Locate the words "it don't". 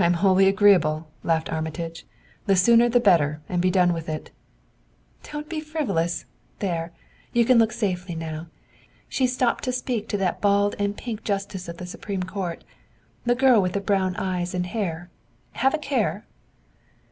4.08-5.48